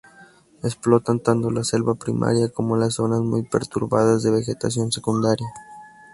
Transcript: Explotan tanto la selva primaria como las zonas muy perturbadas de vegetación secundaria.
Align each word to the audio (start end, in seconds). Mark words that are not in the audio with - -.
Explotan 0.63 1.19
tanto 1.19 1.51
la 1.51 1.63
selva 1.63 1.93
primaria 1.93 2.49
como 2.49 2.75
las 2.75 2.95
zonas 2.95 3.19
muy 3.19 3.43
perturbadas 3.43 4.23
de 4.23 4.31
vegetación 4.31 4.91
secundaria. 4.91 5.45